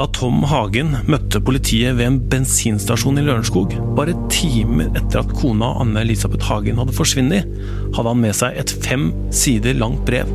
[0.00, 5.74] Da Tom Hagen møtte politiet ved en bensinstasjon i Lørenskog, bare timer etter at kona
[5.82, 7.50] Anne Elisabeth Hagen hadde forsvunnet,
[7.92, 10.30] hadde han med seg et fem sider langt brev.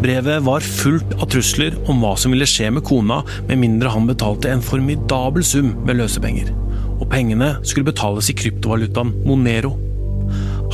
[0.00, 3.18] Brevet var fullt av trusler om hva som ville skje med kona
[3.50, 6.48] med mindre han betalte en formidabel sum med løsepenger.
[6.96, 9.74] Og pengene skulle betales i kryptovalutaen Monero.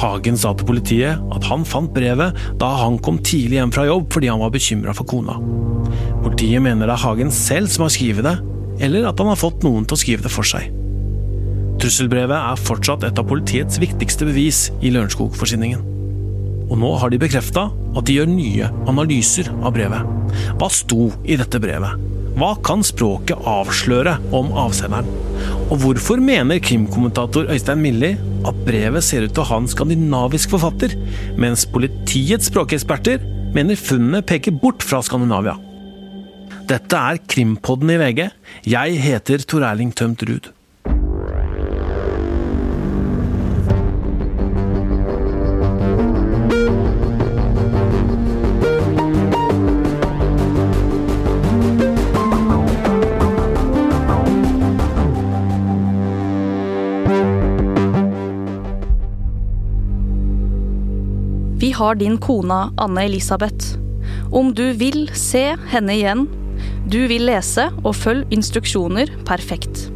[0.00, 4.08] Hagen sa til politiet at han fant brevet da han kom tidlig hjem fra jobb
[4.14, 5.36] fordi han var bekymra for kona.
[6.24, 8.34] Politiet mener det er Hagen selv som har skrevet det,
[8.84, 10.72] eller at han har fått noen til å skrive det for seg.
[11.82, 15.90] Trusselbrevet er fortsatt et av politiets viktigste bevis i Lørenskog-forsvinningen.
[16.70, 20.06] Og nå har de bekrefta at de gjør nye analyser av brevet.
[20.58, 22.00] Hva sto i dette brevet?
[22.34, 25.06] Hva kan språket avsløre om avsenderen?
[25.68, 30.54] Og hvorfor mener krimkommentator Øystein Milli at brevet ser ut til å ha en skandinavisk
[30.54, 30.94] forfatter,
[31.40, 33.22] mens politiets språkeksperter
[33.54, 35.56] mener funnene peker bort fra Skandinavia?
[36.64, 38.26] Dette er Krimpodden i VG.
[38.72, 40.53] Jeg heter Tor Erling Tømt Ruud.
[61.74, 63.76] Har din kona Anne Elisabeth.
[64.32, 66.26] Om du vil se henne igjen,
[66.86, 69.88] du vil lese og følge instruksjoner perfekt.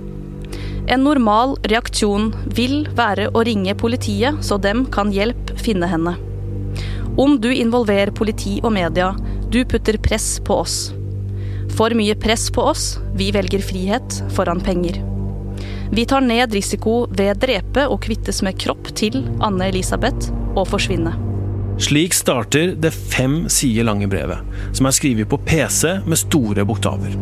[0.89, 6.17] En normal reaksjon vil være å ringe politiet, så dem kan hjelpe finne henne.
[7.19, 9.13] Om du involverer politi og media,
[9.51, 10.79] du putter press på oss.
[11.77, 15.03] For mye press på oss, vi velger frihet foran penger.
[15.93, 21.28] Vi tar ned risiko ved drepe og kvittes med kropp til Anne Elisabeth og forsvinne.
[21.79, 24.39] Slik starter det fem sider lange brevet,
[24.75, 27.15] som er skrevet på PC med store bokstaver.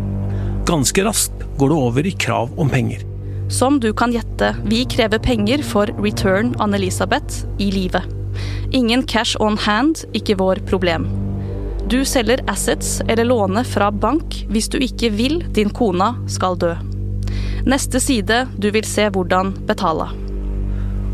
[0.67, 3.05] Ganske raskt går det over i krav om penger.
[3.53, 8.01] Som du kan gjette, vi krever penger for return Anne-Elisabeth i live.
[8.73, 11.05] Ingen cash on hand, ikke vår problem.
[11.93, 16.73] Du selger assets eller låner fra bank hvis du ikke vil din kona skal dø.
[17.69, 20.09] Neste side, du vil se hvordan betale.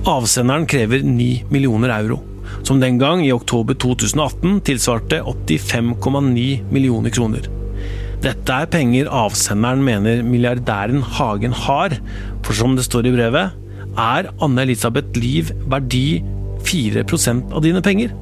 [0.07, 2.23] Avsenderen krever 9 millioner euro
[2.67, 7.49] som den gang, i oktober 2018, tilsvarte 85,9 millioner kroner.
[8.23, 11.97] Dette er penger avsenderen mener milliardæren Hagen har,
[12.47, 13.59] for som det står i brevet,
[13.99, 16.23] er Anne Elisabeth Liv verdi
[16.63, 18.15] 4% av dine penger.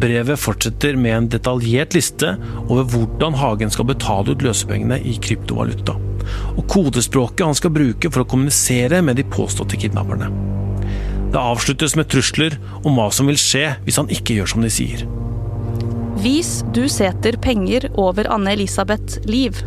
[0.00, 2.34] Brevet fortsetter med en detaljert liste
[2.66, 5.94] over hvordan Hagen skal betale ut løsepengene i kryptovaluta,
[6.56, 10.30] og kodespråket han skal bruke for å kommunisere med de påståtte kidnapperne.
[11.30, 14.70] Det avsluttes med trusler om hva som vil skje hvis han ikke gjør som de
[14.72, 15.04] sier.
[16.20, 19.60] Vis du setter penger over Anne Elisabeth liv.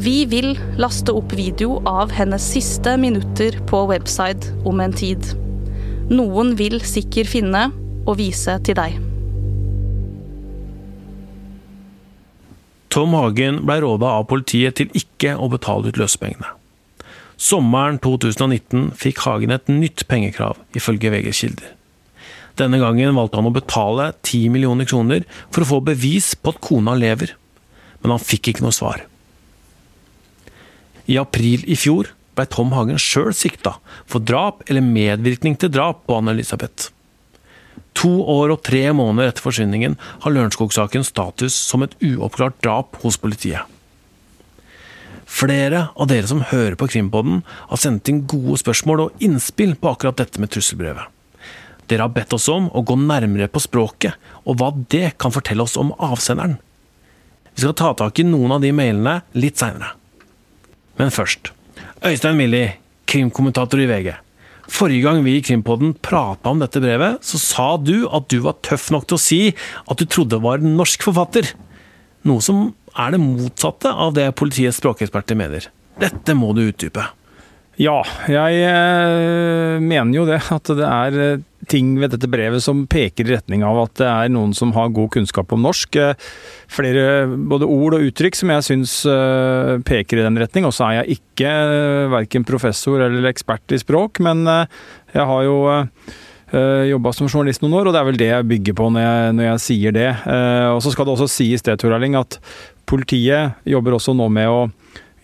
[0.00, 5.34] Vi vil laste opp video av hennes siste minutter på website om en tid.
[6.10, 7.68] Noen vil sikkert finne
[8.06, 8.96] og vise til deg.
[12.90, 16.56] Tom Hagen ble råda av politiet til ikke å betale ut løsepengene.
[17.40, 21.70] Sommeren 2019 fikk Hagen et nytt pengekrav, ifølge VGs kilder.
[22.60, 26.60] Denne gangen valgte han å betale 10 millioner kroner for å få bevis på at
[26.60, 27.32] kona lever,
[28.02, 29.06] men han fikk ikke noe svar.
[31.08, 36.04] I april i fjor ble Tom Hagen sjøl sikta for drap eller medvirkning til drap
[36.04, 36.90] på Anne-Elisabeth.
[38.04, 43.18] To år og tre måneder etter forsvinningen har Lørenskog-saken status som et uoppklart drap hos
[43.20, 43.64] politiet.
[45.30, 49.92] Flere av dere som hører på Krimpodden, har sendt inn gode spørsmål og innspill på
[49.92, 51.06] akkurat dette med trusselbrevet.
[51.90, 55.64] Dere har bedt oss om å gå nærmere på språket, og hva det kan fortelle
[55.64, 56.58] oss om avsenderen.
[57.54, 59.94] Vi skal ta tak i noen av de mailene litt seinere.
[60.98, 61.52] Men først.
[62.06, 62.74] Øystein Millie,
[63.10, 64.12] krimkommentator i VG.
[64.70, 68.60] Forrige gang vi i Krimpodden prata om dette brevet, så sa du at du var
[68.66, 71.50] tøff nok til å si at du trodde det var en norsk forfatter.
[72.28, 75.70] Noe som er det motsatte av det politiets språkeksperter mener.
[76.00, 77.04] Dette må du utdype.
[77.80, 80.42] Ja, jeg eh, mener jo det.
[80.52, 84.08] At det er eh, ting ved dette brevet som peker i retning av at det
[84.08, 85.96] er noen som har god kunnskap om norsk.
[85.96, 86.28] Eh,
[86.68, 88.96] flere både ord og uttrykk som jeg syns
[89.88, 90.68] peker i den retning.
[90.68, 91.54] Og så er jeg ikke
[92.12, 95.62] verken professor eller ekspert i språk, men jeg har jo
[96.50, 99.04] Uh, Jobba som journalist noen år, og det er vel det jeg bygger på når
[99.04, 100.08] jeg, når jeg sier det.
[100.26, 102.40] Uh, og Så skal det også sies det, Tor Erling, at
[102.90, 104.64] politiet jobber også nå med å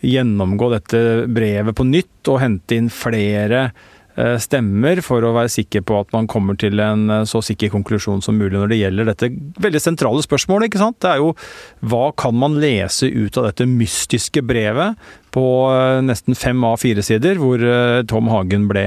[0.05, 0.99] gjennomgå dette
[1.33, 3.85] brevet på nytt og hente inn flere eh,
[4.41, 8.23] stemmer for å være sikker på at man kommer til en eh, så sikker konklusjon
[8.25, 9.29] som mulig når det gjelder dette
[9.61, 10.67] veldig sentrale spørsmålet.
[10.71, 10.99] ikke sant?
[11.03, 11.33] Det er jo
[11.85, 14.97] hva kan man lese ut av dette mystiske brevet
[15.37, 15.45] på
[16.01, 17.61] nesten fem A4-sider, hvor
[18.09, 18.85] Tom Hagen ble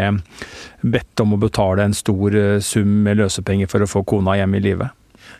[0.82, 2.34] bedt om å betale en stor
[2.64, 4.88] sum med løsepenger for å få kona hjem i live.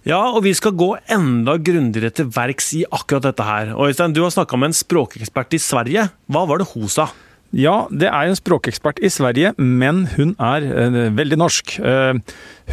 [0.08, 3.74] Ja, og vi skal gå enda grundigere til verks i akkurat dette her.
[3.74, 6.06] Og Øystein, du har snakka med en språkekspert i Sverige.
[6.30, 7.10] Hva var det hun sa?
[7.50, 11.72] Ja, det er en språkekspert i Sverige, men hun er uh, veldig norsk.
[11.82, 12.20] Uh,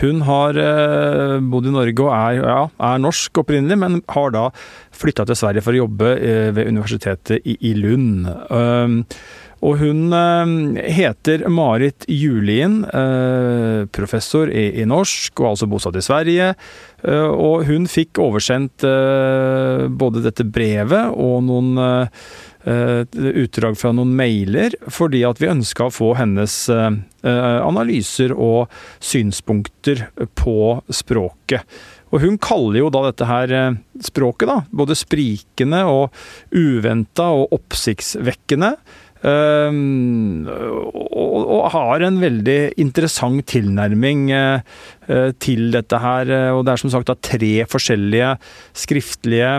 [0.03, 4.45] hun har uh, bodd i Norge og er, ja, er, norsk opprinnelig, men har da
[4.93, 6.13] flytta til Sverige for å jobbe
[6.53, 8.29] ved universitetet i, i Lund.
[9.65, 10.11] Og hun
[10.77, 12.83] heter Marit Julien,
[13.95, 16.51] professor i, norsk og altså bosatt i Sverige.
[17.07, 18.85] og hun fikk oversendt
[19.97, 21.81] både dette brevet og noen
[22.67, 26.97] Eh, utdrag fra noen mailer, fordi at vi ønska å få hennes eh,
[27.63, 30.01] analyser og synspunkter
[30.35, 30.57] på
[30.91, 31.63] språket.
[32.11, 36.17] Og hun kaller jo da dette her eh, språket da, både sprikende og
[36.51, 38.73] uventa og oppsiktsvekkende.
[39.25, 46.29] Um, og, har en veldig interessant tilnærming uh, til dette her.
[46.53, 48.33] Og det er som sagt tre forskjellige
[48.77, 49.51] skriftlige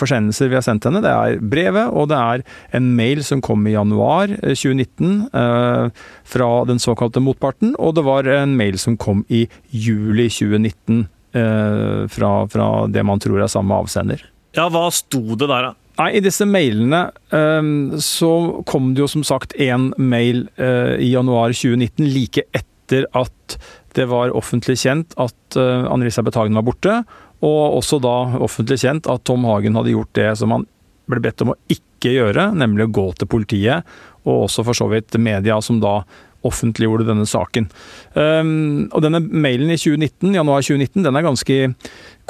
[0.00, 1.02] forsendelser vi har sendt henne.
[1.04, 2.44] Det er brevet, og det er
[2.76, 5.88] en mail som kom i januar 2019 uh,
[6.24, 7.76] fra den såkalte motparten.
[7.78, 13.40] Og det var en mail som kom i juli 2019 fra, fra det man tror
[13.42, 14.20] er samme avsender.
[14.54, 15.83] Ja, hva sto det der, da?
[15.94, 18.32] Nei, I disse mailene um, så
[18.66, 23.58] kom det jo som sagt én mail uh, i januar 2019, like etter at
[23.94, 26.96] det var offentlig kjent at uh, Anne-Elisabeth Hagen var borte.
[27.44, 30.66] Og også da offentlig kjent at Tom Hagen hadde gjort det som han
[31.10, 34.88] ble bedt om å ikke gjøre, nemlig å gå til politiet, og også for så
[34.90, 36.00] vidt media, som da
[36.46, 37.68] offentliggjorde denne saken.
[38.14, 41.60] Um, og denne mailen i 2019, januar 2019 den er ganske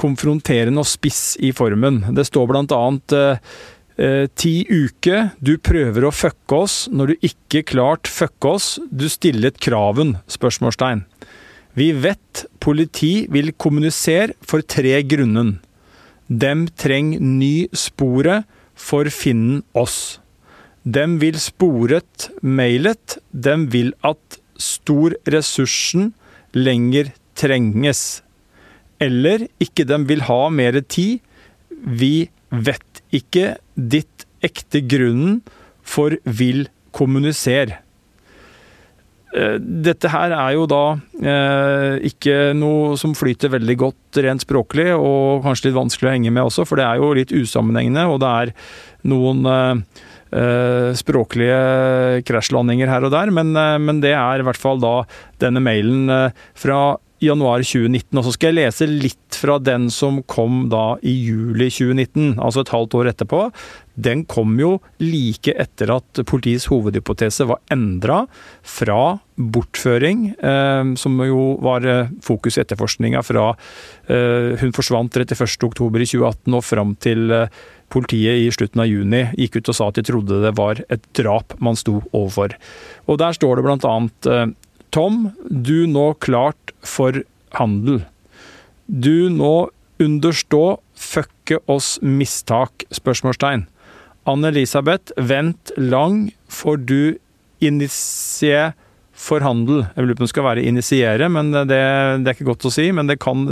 [0.00, 2.02] konfronterende og spiss i formen.
[2.16, 6.76] Det står blant annet eh, ti uker, du prøver å fucke oss.
[6.90, 10.17] Når du ikke klart fucke oss, du stillet kraven?
[10.31, 11.05] spørsmålstegn.
[11.75, 15.58] Vi vet politi vil kommunisere for tre grunnen.
[16.28, 20.19] Dem treng ny sporet for finnen oss.
[20.84, 23.19] Dem vil sporet mailet.
[23.32, 26.12] Dem vil at stor ressursen
[26.54, 28.22] lenger trenges
[29.02, 31.22] eller ikke dem vil ha mere tid.
[31.69, 35.40] Vi vet ikke ditt ekte grunnen
[35.84, 37.81] for vil kommunisere.
[39.34, 40.82] Eh, dette her er jo da
[41.19, 46.34] eh, ikke noe som flyter veldig godt rent språklig, og kanskje litt vanskelig å henge
[46.34, 48.54] med også, for det er jo litt usammenhengende, og det er
[49.10, 50.02] noen eh
[50.98, 54.94] språklige krasjlandinger her og der, men, eh, men, det er i hvert fall da
[55.42, 56.10] denne mailen
[56.58, 56.96] fra
[57.26, 58.19] januar 2019.
[58.19, 62.65] Og så skal jeg lese litt fra den som kom da i juli 2019, altså
[62.65, 63.43] et halvt år etterpå.
[63.94, 68.25] Den kom jo like etter at politiets hovedhypotese var endra
[68.67, 73.53] fra bortføring, eh, som jo var eh, fokus i etterforskninga fra
[74.06, 77.62] eh, hun forsvant 31.10.2018 og fram til eh,
[77.94, 81.05] politiet i slutten av juni gikk ut og sa at de trodde det var et
[81.17, 82.56] drap man sto overfor.
[83.06, 83.87] Og Der står det blant
[84.27, 84.47] eh,
[84.94, 87.17] Tom, du nå klart for
[87.58, 88.05] handel.
[88.87, 90.63] Du nå understå
[90.94, 92.84] fucke oss mistak?
[92.94, 93.65] spørsmålstegn.
[94.31, 97.17] Anne-Elisabeth, vent lang, for du
[97.58, 98.60] initie
[99.15, 99.82] for handel.
[99.96, 102.72] Jeg lurer på om det skal være initiere, men det, det, er ikke godt å
[102.77, 102.86] si.
[102.94, 103.43] Men det, kan,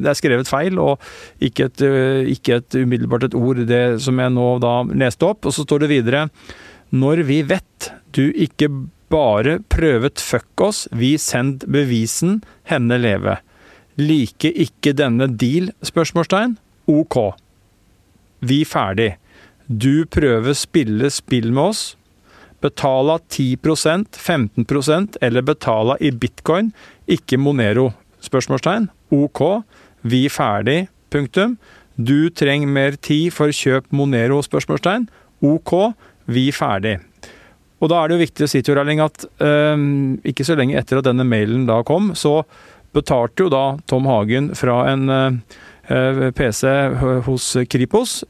[0.00, 1.04] det er skrevet feil, og
[1.44, 1.84] ikke et,
[2.38, 5.44] ikke et umiddelbart et ord, det som jeg nå da leste opp.
[5.44, 6.24] Og så står det videre
[6.96, 8.70] Når vi vet du ikke
[9.10, 12.40] bare prøvet fuck oss, vi send bevisen,
[12.70, 13.38] henne leve.
[13.98, 15.72] Like ikke denne deal?
[15.84, 16.56] spørsmålstegn.
[16.88, 17.16] Ok.
[18.40, 19.16] Vi ferdig.
[19.68, 21.82] Du prøver spille spill med oss.
[22.60, 26.72] Betala 10% 15% eller betala i bitcoin,
[27.08, 27.90] ikke Monero?
[28.20, 28.88] spørsmålstegn.
[29.10, 29.64] Ok.
[30.02, 30.88] Vi ferdig.
[31.10, 31.58] Punktum.
[31.96, 34.40] Du trenger mer tid for kjøp Monero?
[34.42, 35.08] spørsmålstegn.
[35.42, 35.94] Ok.
[36.26, 37.00] Vi ferdig.
[37.80, 40.76] Og da er det jo viktig å si til Erling at um, ikke så lenge
[40.80, 42.42] etter at denne mailen da kom, så
[42.96, 45.58] betalte jo da Tom Hagen fra en, uh,
[45.90, 46.70] PC
[47.26, 48.20] hos Kripos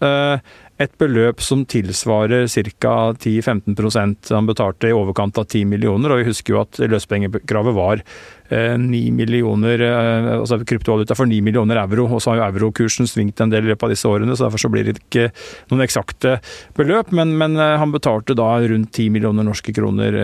[0.81, 2.95] et beløp som tilsvarer ca.
[3.13, 8.03] 10-15% Han betalte i overkant av 10 millioner, og vi husker jo at løsepengekravet var
[8.51, 12.09] 9 eh, millioner, eh, altså kryptovaluta for 9 millioner euro.
[12.09, 14.65] Og så har jo eurokursen svingt en del i løpet av disse årene, så derfor
[14.65, 15.29] så blir det ikke
[15.71, 16.39] noen eksakte
[16.79, 17.13] beløp.
[17.17, 20.17] Men, men eh, han betalte da rundt 10 millioner norske kroner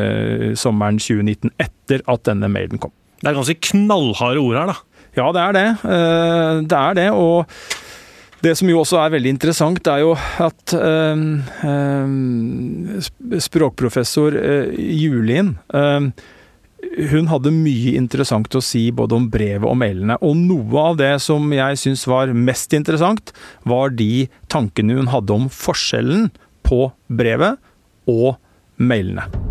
[0.57, 2.95] sommeren 2019, etter at denne mailen kom.
[3.21, 4.96] Det er ganske knallharde ord her, da.
[5.17, 5.67] Ja, det er det.
[6.69, 7.11] Det er det.
[7.11, 7.47] og
[8.45, 10.13] det som jo også er veldig interessant, er jo
[10.45, 11.23] at øh,
[11.67, 14.37] øh, språkprofessor
[14.77, 15.57] Julien
[17.11, 20.19] hun hadde mye interessant å si både om brevet og mailene.
[20.25, 23.33] Og noe av det som jeg syns var mest interessant,
[23.69, 26.31] var de tankene hun hadde om forskjellen
[26.67, 27.61] på brevet
[28.11, 28.37] og
[28.77, 29.46] mailene.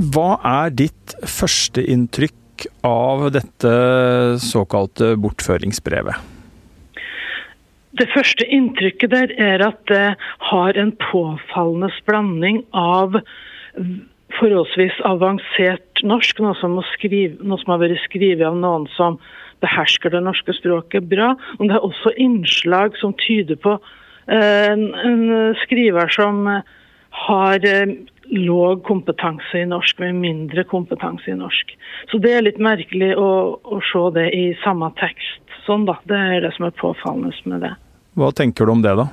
[0.00, 3.72] Hva er ditt førsteinntrykk av dette
[4.40, 6.16] såkalte bortføringsbrevet?
[8.00, 10.14] Det første inntrykket der er at det
[10.48, 13.18] har en påfallende blanding av
[14.38, 19.18] forholdsvis avansert norsk, noe som, skrive, noe som, har vært skrevet av noen som
[19.60, 21.34] behersker det norske språket bra.
[21.58, 23.76] Men det er også innslag som tyder på
[24.32, 26.46] eh, en, en skriver som
[27.26, 27.98] har eh,
[28.30, 31.74] låg kompetanse i norsk med mindre kompetanse i norsk.
[32.10, 35.42] Så det er litt merkelig å, å se det i samme tekst.
[35.66, 37.74] Sånn da, Det er det som er påfallende med det.
[38.18, 39.10] Hva tenker du om det, da?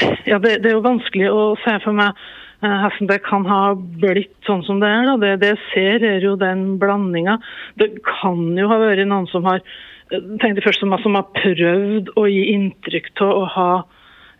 [0.30, 2.18] Ja, Det, det er jo vanskelig å se for meg
[2.60, 5.06] hvordan eh, det kan ha blitt sånn som det er.
[5.08, 5.14] da.
[5.20, 7.38] Det, det jeg ser, er jo den blandinga.
[7.80, 12.12] Det kan jo ha vært noen som har eh, tenkte først som, som har prøvd
[12.20, 13.70] å gi inntrykk av å ha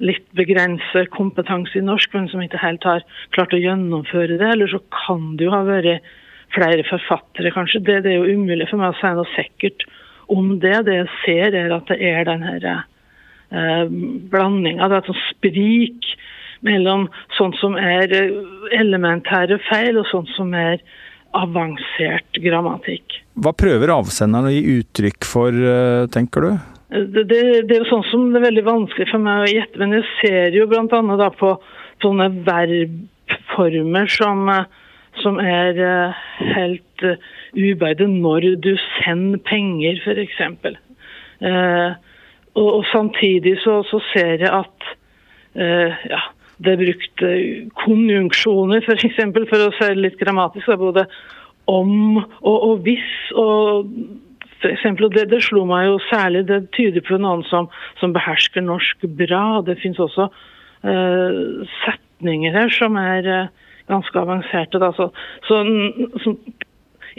[0.01, 3.05] litt begrenset kompetanse i norsk, men som ikke helt har
[3.37, 4.53] klart å gjennomføre det.
[4.55, 6.07] Eller så kan det jo ha vært
[6.55, 7.83] flere forfattere, kanskje.
[7.87, 9.87] Det, det er jo umulig for meg å si noe sikkert
[10.33, 10.77] om det.
[10.89, 13.85] Det jeg ser, er at det er den her eh,
[14.33, 14.89] blandinga.
[14.89, 16.11] Det er et sånt sprik
[16.67, 17.07] mellom
[17.39, 18.11] sånt som er
[18.77, 20.83] elementære feil, og sånt som er
[21.37, 23.21] avansert grammatikk.
[23.41, 26.51] Hva prøver avsenderen å gi uttrykk for, eh, tenker du?
[26.91, 27.39] Det, det,
[27.71, 30.57] er jo sånn som det er veldig vanskelig for meg å gjette, men jeg ser
[30.57, 31.29] jo bl.a.
[31.39, 31.51] på
[32.03, 34.49] sånne verbformer som,
[35.23, 36.25] som er eh,
[36.57, 40.41] helt uh, ubeide når du sender penger, f.eks.
[41.39, 41.95] Uh,
[42.57, 44.91] og, og samtidig så, så, ser jeg at
[45.55, 46.19] ja,
[46.63, 47.23] det er brukt
[47.79, 48.91] konjunksjoner, f.eks.
[48.91, 50.71] For, eksempel, for å si det litt grammatisk.
[50.79, 51.07] Både
[51.71, 53.15] om og, og hvis.
[53.39, 53.95] og
[54.61, 58.15] for eksempel, og det, det, slo meg jo særlig, det tyder på noen som, som
[58.17, 59.61] behersker norsk bra.
[59.67, 64.81] Det finnes også uh, setninger her som er uh, ganske avanserte.
[64.83, 64.93] Da.
[64.97, 65.09] Så,
[65.49, 65.63] så,
[66.25, 66.35] så,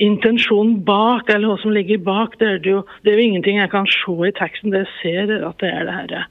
[0.02, 3.60] intensjonen bak, eller hva som ligger bak, det er, det, jo, det er jo ingenting
[3.60, 4.74] jeg kan se i teksten.
[4.74, 6.30] Det jeg ser, er at det er det her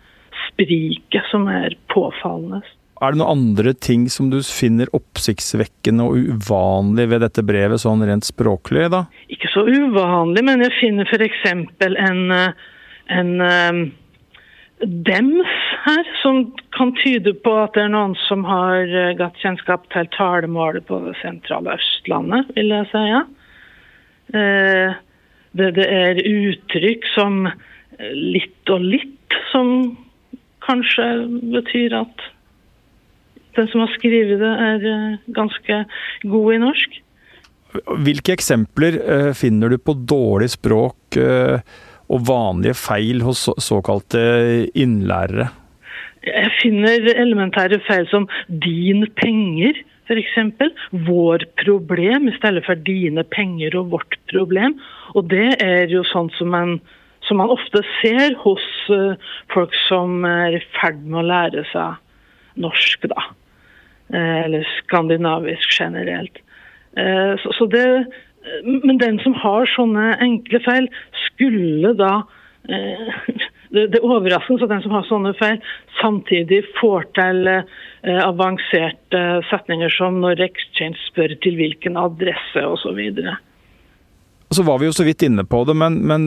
[0.49, 2.63] spriket som er påfallende.
[3.01, 8.05] Er det noen andre ting som du finner oppsiktsvekkende og uvanlig ved dette brevet, sånn
[8.05, 9.07] rent språklig, da?
[9.33, 11.47] Ikke så uvanlig, men jeg finner f.eks.
[11.49, 12.21] en,
[13.17, 13.81] en um,
[14.81, 15.55] dems
[15.87, 16.43] her, som
[16.77, 21.01] kan tyde på at det er noen som har gatt godt kjennskap til talemålet på
[21.07, 23.05] det sentrale Østlandet, vil jeg si.
[23.09, 23.23] Ja.
[25.57, 27.47] Det, det er uttrykk som
[28.13, 29.97] litt og litt, som
[30.65, 31.09] kanskje
[31.57, 32.29] betyr at
[33.57, 35.85] den som har skrevet det, er eh, ganske
[36.23, 36.99] god i norsk.
[38.03, 41.63] Hvilke eksempler uh, finner du på dårlig språk uh,
[42.11, 44.21] og vanlige feil hos så, såkalte
[44.75, 45.47] innlærere?
[46.27, 49.79] Jeg finner elementære feil som 'din penger',
[50.11, 50.35] f.eks.
[51.07, 54.77] 'Vår problem' i stedet for 'dine penger' og 'vårt problem'.
[55.15, 56.81] Og det er jo sånn som man,
[57.23, 58.67] som man ofte ser hos
[59.55, 62.03] folk som er i ferd med å lære seg
[62.61, 63.27] norsk, da.
[64.13, 66.41] Eh, eller skandinavisk generelt.
[66.97, 68.07] Eh, så det,
[68.65, 70.89] men den som har sånne enkle feil,
[71.29, 72.15] skulle da
[72.69, 73.13] eh,
[73.75, 75.61] det, det er overraskende at den som har sånne feil,
[76.01, 83.01] samtidig får til eh, avanserte setninger som når Exchange spør til hvilken adresse osv.
[84.51, 86.25] Så var vi jo så vidt inne på det, men, men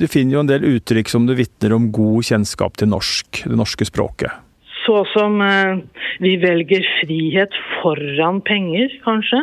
[0.00, 3.58] du finner jo en del uttrykk som du vitner om god kjennskap til norsk, det
[3.58, 4.47] norske språket.
[4.88, 5.78] Så som eh,
[6.24, 7.52] vi velger frihet
[7.82, 9.42] foran penger, kanskje.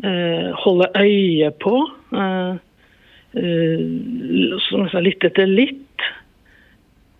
[0.00, 1.74] Eh, holde øye på.
[2.16, 2.54] Eh,
[5.04, 6.06] litt etter litt,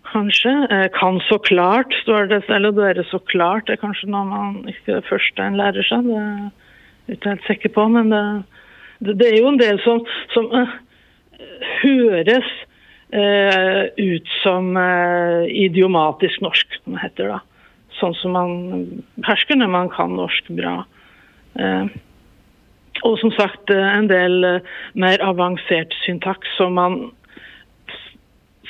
[0.09, 0.53] kanskje.
[0.97, 2.41] kan så klart, står det.
[2.49, 3.67] Eller da er det så klart.
[3.67, 6.09] Det er kanskje noe man ikke det første en lærer seg.
[6.09, 10.01] Det er jeg helt sikker på, men det, det, er jo en del som,
[10.33, 10.49] som
[11.81, 12.49] høres
[13.13, 17.35] ut som uh, idiomatisk norsk, som det heter.
[17.35, 17.39] da.
[17.99, 18.55] Sånn som man
[19.27, 20.79] hersker når man kan norsk bra.
[23.03, 24.61] og som sagt en del
[24.97, 26.95] mer avansert syntaks som man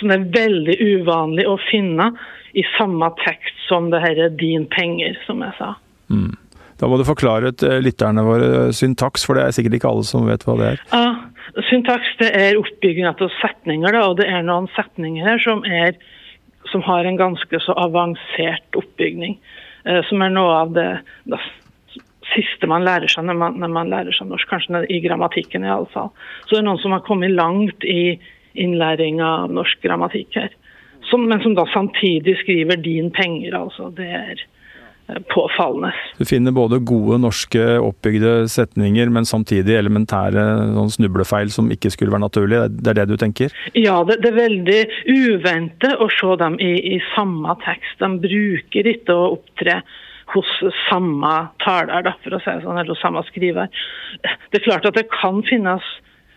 [0.04, 2.12] som er veldig uvanlig å finne
[2.54, 5.76] i samme tekst som det her 'din penger', som jeg sa.
[6.10, 6.36] Mm.
[6.80, 10.26] Da må du forklare til lytterne våre syntaks, for det er sikkert ikke alle som
[10.28, 10.80] vet hva det er.
[10.92, 11.16] Ja,
[11.70, 15.98] Syntaks det er oppbygging av setninger, da, og det er noen setninger her som, er,
[16.72, 19.38] som har en ganske så avansert oppbygning.
[19.86, 20.88] Eh, som er noe av det,
[21.30, 21.42] det
[22.34, 25.74] siste man lærer seg når man, når man, lærer seg norsk, kanskje i grammatikken i
[25.74, 26.14] alle fall.
[26.46, 28.16] Så det er noen som har kommet langt i
[28.54, 30.56] innlæring av norsk grammatikk her.
[31.10, 33.90] Som, men som da samtidig skriver 'din penger', altså.
[33.92, 34.44] Det er
[35.34, 35.92] påfallende.
[36.18, 42.14] Du finner både gode norske oppbygde setninger, men samtidig elementære sånn snublefeil som ikke skulle
[42.14, 42.62] være naturlig.
[42.80, 43.56] Det er det du tenker?
[43.78, 44.80] Ja, det, det er veldig
[45.10, 48.00] uvente å se dem i, i, samme tekst.
[48.02, 49.82] De bruker ikke å opptre
[50.34, 50.50] hos
[50.88, 53.84] samme taler, da, for å si det sånn, eller hos samme skriver.
[54.24, 55.86] Det er klart at det kan finnes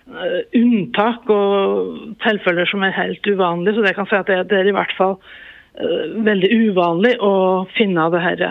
[0.06, 3.74] Eh, unntak og tilfeller som er helt uvanlige.
[3.74, 5.16] Så det kan si at det, det er i hvert fall
[6.26, 7.32] veldig uvanlig å
[7.76, 8.44] finne det her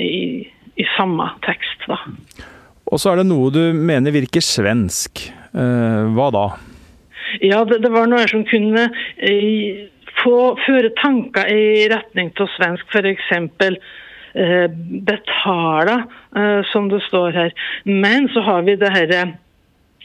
[0.00, 1.86] i, i samme tekst.
[1.88, 1.98] da.
[2.90, 5.28] Og så er det noe du mener virker svensk.
[5.54, 6.44] Uh, hva da?
[7.42, 9.82] Ja, det, det, var noe som kunne uh,
[10.22, 10.36] få,
[10.66, 13.30] føre tanker i retning til svensk, f.eks.
[14.30, 14.66] Uh,
[15.06, 16.04] betale,
[16.70, 17.54] som det står her.
[17.82, 19.24] Men så har vi det herre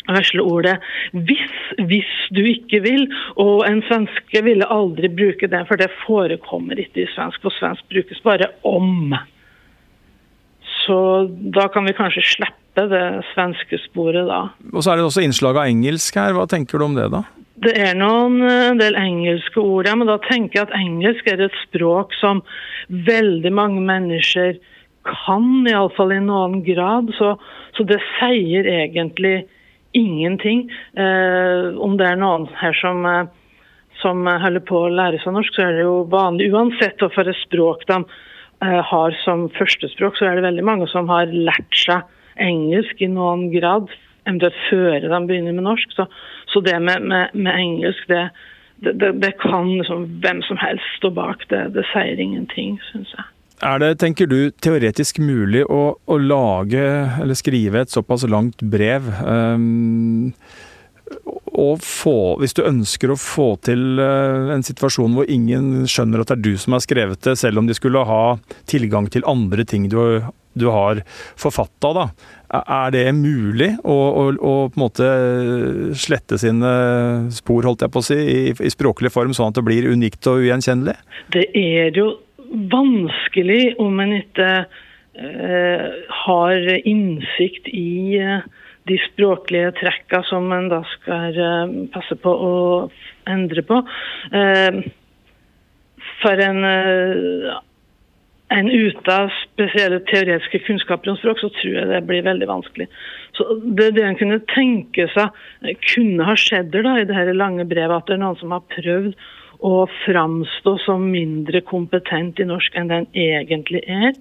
[0.07, 0.79] ordet
[1.13, 3.07] 'hvis', hvis du ikke vil.
[3.37, 7.41] Og en svenske ville aldri bruke det, for det forekommer ikke i svensk.
[7.41, 9.17] På svensk brukes bare 'om'.
[10.85, 14.49] Så da kan vi kanskje slippe det svenske sporet, da.
[14.73, 16.33] Og så er det også innslag av engelsk her.
[16.33, 17.23] Hva tenker du om det, da?
[17.63, 21.45] Det er noen en del engelske ord, ja, men da tenker jeg at engelsk er
[21.45, 22.43] et språk som
[22.89, 24.59] veldig mange mennesker
[25.07, 27.13] kan, iallfall i noen grad.
[27.17, 27.35] Så,
[27.77, 29.45] så det sier egentlig
[29.95, 30.67] ingenting.
[30.97, 33.25] Eh, om det er noen her som, eh,
[34.01, 37.85] som holder på å lære seg norsk, så er det jo vanlig uansett for språk
[37.87, 42.03] de eh, har som førstespråk, så er det veldig mange som har lært seg
[42.41, 43.87] engelsk i noen grad,
[44.25, 45.95] eventuelt før de begynner med norsk.
[45.95, 46.07] Så,
[46.51, 48.27] så det med, med, med engelsk, det,
[48.83, 51.47] det, det, kan liksom hvem som helst stå bak.
[51.49, 53.34] Det, det sier ingenting, syns jeg.
[53.63, 56.83] Er det, tenker du, teoretisk mulig å, å lage
[57.21, 60.33] eller skrive et såpass langt brev um,
[61.55, 66.33] og få, hvis du ønsker å få til uh, en situasjon hvor ingen skjønner at
[66.33, 68.23] det er du som har skrevet det, selv om de skulle ha
[68.67, 69.99] tilgang til andre ting du,
[70.57, 71.05] du har
[71.39, 72.07] forfatta, da.
[72.55, 75.07] Er det mulig å, å, å, på en måte
[75.99, 76.75] slette sine
[77.35, 80.27] spor, holdt jeg på å si, i, i språklig form, sånn at det blir unikt
[80.31, 80.95] og ugjenkjennelig?
[81.35, 82.11] Det er jo
[82.71, 85.85] vanskelig om en ikke eh,
[86.25, 88.47] har innsikt i eh,
[88.89, 92.55] de språklige trekka som en da skal eh, passe på å
[93.29, 93.81] endre på.
[94.31, 94.81] Eh,
[96.21, 96.61] for en,
[98.55, 102.87] en uten spesielle teoretiske kunnskaper om språk, så tror jeg det blir veldig vanskelig.
[103.37, 107.65] Så Det, det en kunne tenke seg kunne ha skjedd da, i det her lange
[107.67, 109.17] brevet, at det er noen som har prøvd
[109.63, 114.15] å framstå som mindre kompetent i norsk enn den egentlig er.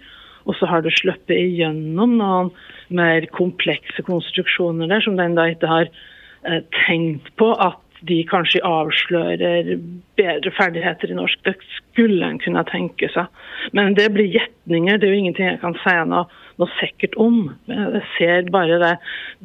[0.44, 2.50] Og så har det sluppet igjennom noen
[2.92, 8.60] mer komplekse konstruksjoner der, som den da ikke har eh, tenkt på at de kanskje
[8.68, 9.70] avslører
[10.18, 11.40] bedre ferdigheter i norsk.
[11.46, 13.30] Det skulle en kunne tenke seg.
[13.72, 14.98] Men det blir gjetninger.
[15.00, 16.26] Det er jo ingenting jeg kan si noe,
[16.60, 17.38] noe sikkert om.
[17.70, 18.92] Jeg ser bare det,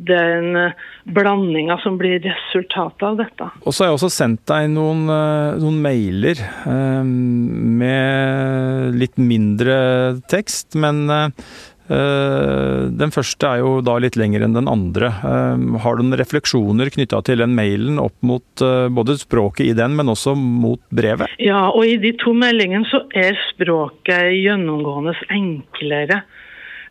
[0.09, 3.49] den eh, blandinga som blir resultatet av dette.
[3.63, 7.03] Og så har jeg også sendt deg noen, eh, noen mailer eh,
[7.81, 9.79] med litt mindre
[10.31, 11.05] tekst, men
[11.89, 15.09] Eh, den første er jo da litt lengre enn den andre.
[15.09, 19.95] Eh, har du noen refleksjoner knytta til den mailen opp mot både språket i den,
[19.97, 21.31] men også mot brevet?
[21.41, 26.21] Ja, og i de to meldingene så er språket gjennomgående enklere.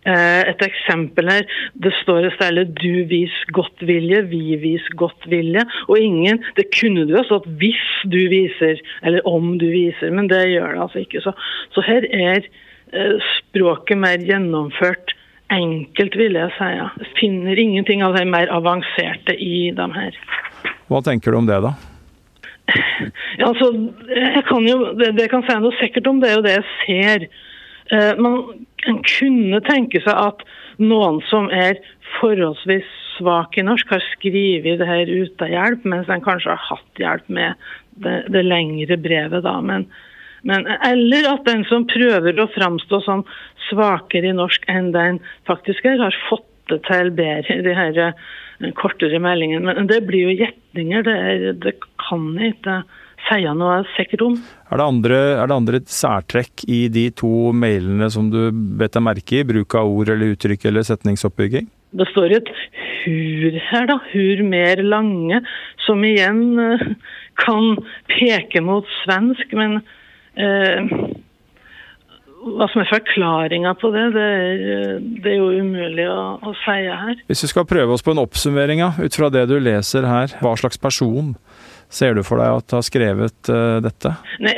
[0.09, 1.45] Et eksempel her,
[1.75, 5.67] det står et stedet 'du vis godt vilje', 'vi vis godt vilje'.
[5.89, 10.29] Og ingen Det kunne du ha stått 'hvis du viser', eller 'om du viser', men
[10.29, 11.21] det gjør det altså ikke.
[11.21, 11.33] Så,
[11.75, 12.43] så her er
[12.93, 15.13] Eh, språket mer gjennomført
[15.53, 16.69] enkelt, vil jeg si.
[16.79, 16.89] Ja.
[17.03, 20.17] Jeg finner ingenting av det mer avanserte i dem her.
[20.89, 21.75] Hva tenker du om det, da?
[23.39, 23.71] Ja, altså,
[24.13, 27.29] jeg kan jo, det, det kan si noe sikkert om, det og det jeg ser.
[27.93, 30.45] Eh, man en kunne tenke seg at
[30.79, 31.81] noen som er
[32.19, 37.03] forholdsvis svak i norsk, har skrevet det her uten hjelp, mens en kanskje har hatt
[37.03, 37.71] hjelp med
[38.03, 39.43] det, det lengre brevet.
[39.45, 39.89] da, men,
[40.47, 43.25] men, Eller at den som prøver å framstå som
[43.69, 45.19] svakere i norsk enn den
[45.51, 49.75] faktisk er, har fått det til bedre i de her eh, kortere meldingene.
[49.75, 51.05] Men det blir jo gjetninger.
[51.07, 51.75] Det, det
[52.05, 52.83] kan ikke
[53.27, 54.25] si noe sikkert.
[54.69, 59.05] Er det, andre, er det andre særtrekk i de to mailene som du bet deg
[59.05, 59.47] merke i?
[59.49, 61.69] Bruk av ord eller uttrykk eller setningsoppbygging?
[61.99, 62.51] Det står et
[63.05, 63.99] hur her, da.
[64.13, 65.41] Hur mer lange.
[65.87, 66.85] Som igjen uh,
[67.41, 67.79] kan
[68.13, 69.79] peke mot svensk, men
[70.35, 70.91] eh,
[72.39, 76.79] hva som er forklaringa på det, det er, det er, jo umulig å, å si
[76.87, 77.23] her.
[77.31, 80.55] Hvis vi skal prøve oss på en oppsummering ut fra det du leser her, hva
[80.59, 81.35] slags person
[81.91, 84.13] ser du for deg at har skrevet uh, dette?
[84.45, 84.55] Nei,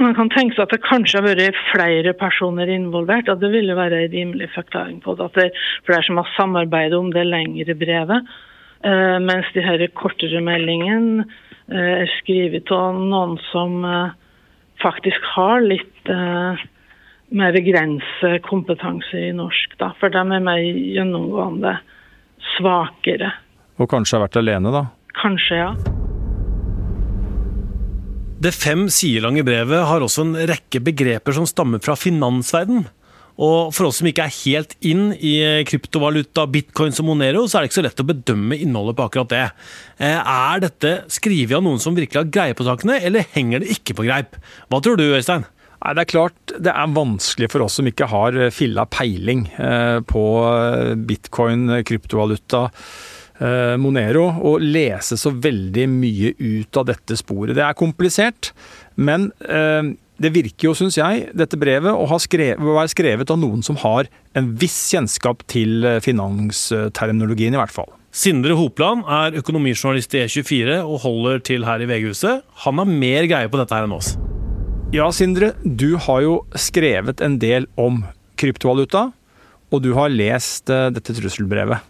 [0.00, 3.30] Man kan tenke seg at det kanskje har vært flere personer involvert.
[3.30, 5.28] At det ville være en rimelig forklaring på det.
[5.28, 8.34] At det er flere som har samarbeidet om det lengre brevet.
[8.84, 13.80] Uh, mens de her kortere meldingene uh, er skrevet av noen som
[14.82, 16.10] faktisk har litt
[17.34, 19.78] mer begrenset kompetanse i norsk.
[19.80, 21.78] Da, for de er mer gjennomgående
[22.58, 23.32] svakere.
[23.80, 24.88] Og kanskje har vært alene, da?
[25.22, 26.03] Kanskje, ja.
[28.44, 32.82] Det fem sider lange brevet har også en rekke begreper som stammer fra finansverden.
[33.40, 35.32] Og for oss som ikke er helt inn i
[35.66, 39.32] kryptovaluta, bitcoins og Monero, så er det ikke så lett å bedømme innholdet på akkurat
[39.32, 39.46] det.
[39.96, 43.72] Eh, er dette skrevet av noen som virkelig har greie på sakene, eller henger det
[43.78, 44.36] ikke på greip?
[44.68, 45.48] Hva tror du, Øystein?
[45.80, 49.98] Nei, Det er klart det er vanskelig for oss som ikke har filla peiling eh,
[50.04, 50.24] på
[51.08, 53.23] bitcoin, kryptovaluta Eh,
[53.80, 57.56] Monero å lese så veldig mye ut av dette sporet.
[57.56, 58.52] Det er komplisert,
[58.94, 63.40] men eh, det virker jo, syns jeg, dette brevet å ha skrevet, være skrevet av
[63.42, 64.06] noen som har
[64.38, 67.90] en viss kjennskap til eh, finansterminologien, i hvert fall.
[68.14, 72.44] Sindre Hopland er økonomijournalist i E24 og holder til her i VG-huset.
[72.62, 74.12] Han har mer greie på dette her enn oss.
[74.94, 75.50] Ja, Sindre.
[75.66, 78.04] Du har jo skrevet en del om
[78.38, 79.08] kryptovaluta,
[79.74, 81.82] og du har lest dette trusselbrevet.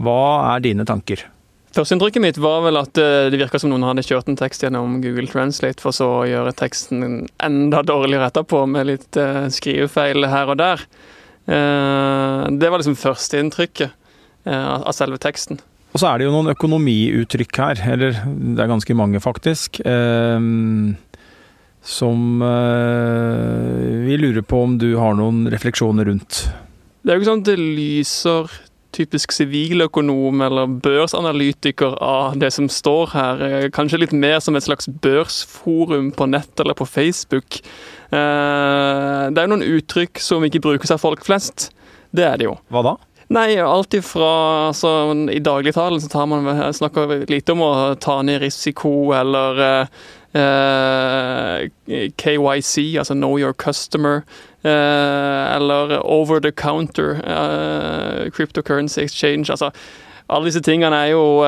[0.00, 0.22] Hva
[0.54, 1.26] er dine tanker?
[1.70, 4.96] Førsteinntrykket mitt var vel at eh, det virka som noen hadde kjørt en tekst gjennom
[5.04, 10.50] Google Translate, for så å gjøre teksten enda dårligere etterpå, med litt uh, skrivefeil her
[10.50, 10.82] og der.
[11.46, 13.98] Uh, det var liksom førsteinntrykket
[14.50, 15.58] av selve teksten.
[15.92, 19.82] Og så er det jo noen økonomiuttrykk her, eller det er ganske mange faktisk,
[21.92, 22.22] som
[24.06, 26.40] vi lurer på om du har noen refleksjoner rundt.
[27.04, 28.56] Det er jo ikke sånn at det lyser
[28.96, 33.44] typisk siviløkonom eller børsanalytiker av det som står her.
[33.46, 37.60] Eh, kanskje litt mer som et slags børsforum på nett eller på Facebook.
[38.10, 41.70] Eh, det er jo noen uttrykk som ikke brukes av folk flest.
[42.10, 42.58] Det er det jo.
[42.72, 42.96] Hva da?
[43.30, 44.28] Nei, alt ifra
[44.72, 44.90] altså,
[45.30, 50.00] I dagligtalen så tar man, snakker lite om å ta ned risiko eller eh,
[52.20, 54.20] KYC, altså Know Your Customer.
[54.62, 59.50] Eh, eller over the counter eh, cryptocurrency exchange.
[59.50, 59.70] altså
[60.28, 61.42] alle disse tingene er jo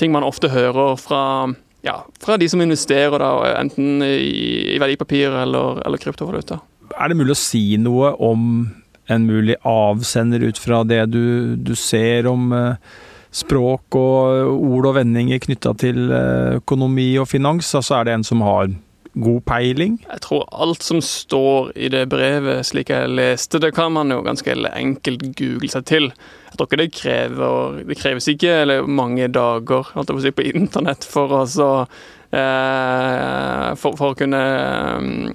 [0.00, 1.52] ting man ofte hører fra,
[1.84, 6.58] ja, fra de som investerer, da, enten i verdipapir eller, eller, kryptovaluta.
[6.98, 8.66] Er det mulig å si noe om
[9.06, 12.74] en mulig avsender ut fra det du, du ser om uh,
[13.32, 17.72] språk og ord og vendinger knytta til uh, økonomi og finans?
[17.78, 18.72] Altså er det en som har
[19.14, 19.98] god peiling?
[20.08, 24.22] Jeg tror alt som står i det brevet, slik jeg leste det, kan man jo
[24.24, 26.08] ganske enkelt google seg til.
[26.48, 31.32] Jeg tror ikke det krever Det kreves ikke mange dager holdt jeg på, internett for
[31.32, 31.70] å så
[32.32, 34.42] eh, for, for, å kunne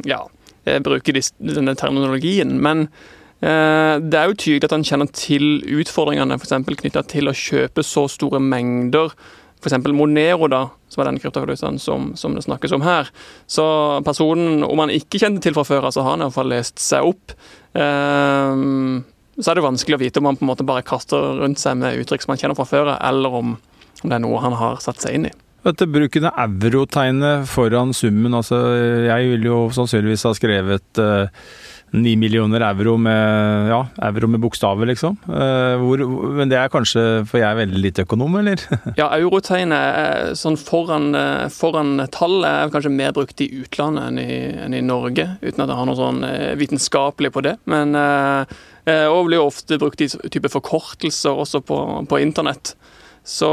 [0.06, 0.22] ja,
[0.66, 2.58] bruke bruke denne terminologien.
[2.62, 7.84] Men eh, det er jo tydelig at han kjenner til utfordringene knytta til å kjøpe
[7.86, 9.14] så store mengder
[9.62, 9.88] f.eks.
[9.94, 13.10] Monero, da, som er den kryptovalutaen som, som, det snakkes om her.
[13.50, 13.66] Så
[14.06, 17.34] personen, om han ikke kjente til fra før, så har han iallfall lest seg opp.
[17.74, 19.04] Um,
[19.38, 21.78] så er det vanskelig å vite om han på en måte bare kaster rundt seg
[21.82, 23.58] med uttrykk som han kjenner fra før, eller om,
[24.04, 25.36] det er noe han har satt seg inn i.
[25.68, 28.60] Dette bruken av eurotegnet foran summen, altså
[29.10, 31.50] jeg ville jo sannsynligvis ha skrevet uh,
[31.92, 35.16] 9 millioner euro med, ja, euro med bokstaver, liksom.
[35.24, 36.04] Uh, hvor,
[36.36, 38.60] men det er kanskje for jeg er veldig lite økonom, eller?
[39.00, 44.40] ja, eurotegnet sånn foran, eh, foran, tallet er kanskje mer brukt i utlandet enn i,
[44.66, 47.58] enn i Norge, uten at jeg har noe sånn uh, vitenskapelig på det.
[47.70, 47.96] Men
[48.88, 51.76] og blir ofte brukt i type forkortelser også på,
[52.08, 52.72] på internett.
[53.28, 53.50] Så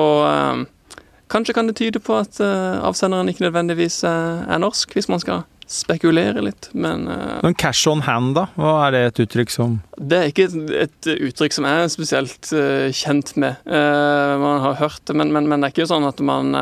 [1.32, 6.42] Kanskje kan det tyde på at avsenderen ikke nødvendigvis er norsk, hvis man skal spekulere
[6.44, 8.46] litt, men uh, Men cash on hand, da?
[8.58, 10.48] Hva er det et uttrykk som Det er ikke
[10.82, 13.52] et, uttrykk som jeg er spesielt uh, kjent med.
[13.66, 16.54] Uh, man har hørt det, men, men, men, det er ikke sånn at man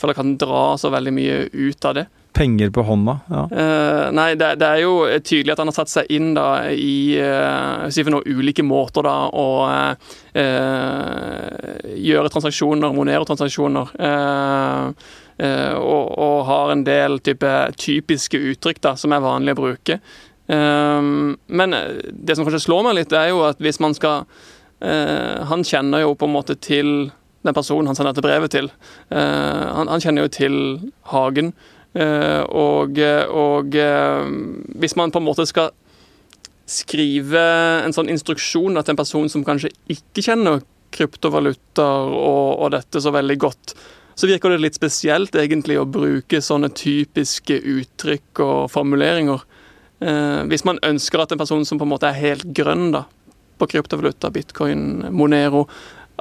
[0.00, 2.08] føler kan dra så veldig mye ut av det.
[2.32, 3.14] Penger på hånda?
[3.28, 3.42] Ja.
[4.16, 7.12] nei, det, det, er jo tydelig at han har satt seg inn da i
[7.92, 9.48] si for noen ulike måter da å
[10.32, 13.92] gjøre transaksjoner, monere transaksjoner.
[14.00, 14.88] Uh, Eh,
[15.42, 17.50] og, og, har en del type
[17.80, 19.98] typiske uttrykk da, som er vanlig å bruke.
[20.46, 21.74] Um, men
[22.12, 24.26] det som kanskje slår meg litt, er jo at hvis man skal
[24.82, 26.88] Han kjenner jo på en måte til
[27.46, 28.66] den personen han sender dette brevet til.
[29.14, 30.56] Han, han, kjenner jo til
[31.06, 31.52] Hagen.
[31.94, 32.98] Og,
[33.30, 33.78] og
[34.82, 35.70] hvis man på en måte skal
[36.72, 37.42] skrive
[37.84, 43.12] en sånn instruksjon til en person som kanskje ikke kjenner kryptovalutaer og, og dette så
[43.14, 43.74] veldig godt,
[44.14, 49.42] så virker det litt spesielt egentlig å bruke sånne typiske uttrykk og formuleringer.
[50.02, 53.04] Eh, hvis man ønsker at en person som på en måte er helt grønn da,
[53.60, 55.66] på kryptovaluta, bitcoin, Monero,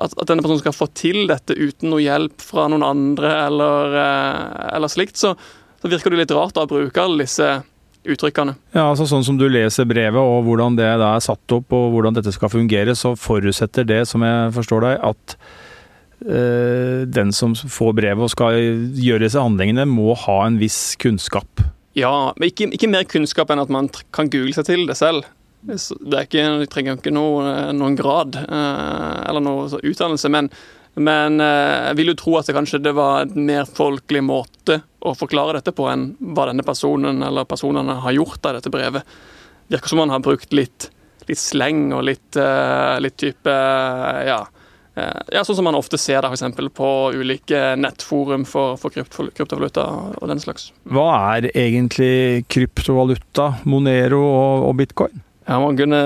[0.02, 3.98] at, at, denne personen skal få til dette uten noe hjelp fra noen andre eller,
[4.02, 5.34] eh, eller slikt, så,
[5.82, 7.50] så, virker det litt rart da, å bruke alle disse
[8.02, 8.56] uttrykkene.
[8.74, 12.18] Ja, altså Sånn som du leser brevet og hvordan det er satt opp og hvordan
[12.18, 15.36] dette skal fungere, så forutsetter det, som jeg forstår deg, at
[16.22, 18.58] den som får brevet og skal
[18.94, 21.64] gjøre disse handlingene, må ha en viss kunnskap.
[21.98, 25.26] Ja, men ikke, ikke mer kunnskap enn at man kan google seg til det selv.
[25.62, 30.48] Det er ikke, du trenger ikke noe, noen grad eh, eller noe utdannelse, men,
[30.98, 34.80] men eh, jeg vil jo tro at det kanskje det var en mer folkelig måte
[35.06, 39.06] å forklare dette på enn hva denne personen eller personene har gjort av dette brevet.
[39.68, 40.90] Det virker som man har brukt litt,
[41.28, 42.40] litt sleng og litt,
[43.04, 43.54] litt type
[44.28, 44.61] ja, Eh,
[44.96, 49.86] ja, Sånn som man ofte ser da, for på ulike nettforum for, for kryptovaluta
[50.20, 50.72] og den slags.
[50.84, 55.22] Hva er egentlig kryptovaluta, Monero og, og bitcoin?
[55.48, 55.98] Ja, Man kunne